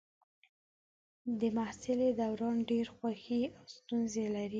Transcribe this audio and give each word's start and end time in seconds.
د 1.39 1.41
محصلۍ 1.57 2.09
دوران 2.19 2.57
ډېرې 2.69 2.91
خوښۍ 2.95 3.41
او 3.57 3.63
ستونزې 3.75 4.25
لري. 4.35 4.49